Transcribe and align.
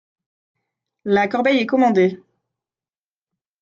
La 1.05 1.27
corbeille 1.27 1.59
est 1.59 1.67
commandée… 1.67 2.19